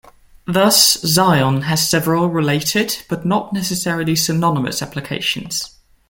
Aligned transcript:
Thus, 0.47 0.97
"Zion" 1.05 1.61
has 1.65 1.87
several 1.87 2.27
related 2.27 3.03
but 3.07 3.23
not 3.23 3.53
necessarily 3.53 4.15
synonymous 4.15 4.81
applications. 4.81 5.75